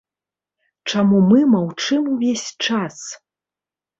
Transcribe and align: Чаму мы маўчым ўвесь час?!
Чаму 0.93 1.19
мы 1.33 1.39
маўчым 1.55 2.09
ўвесь 2.13 2.47
час?! 2.65 2.97